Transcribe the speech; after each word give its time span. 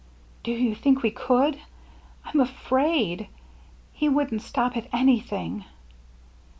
"Do 0.43 0.49
you 0.51 0.73
think 0.73 1.03
we 1.03 1.11
could? 1.11 1.59
I'm 2.25 2.39
afraid. 2.39 3.27
He 3.93 4.09
wouldn't 4.09 4.41
stop 4.41 4.75
at 4.75 4.87
anything." 4.91 5.63